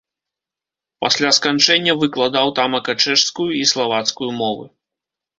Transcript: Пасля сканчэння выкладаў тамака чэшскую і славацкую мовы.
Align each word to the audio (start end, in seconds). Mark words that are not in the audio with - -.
Пасля 1.03 1.29
сканчэння 1.37 1.93
выкладаў 2.03 2.47
тамака 2.59 2.95
чэшскую 3.03 3.45
і 3.57 3.61
славацкую 3.73 4.31
мовы. 4.39 4.65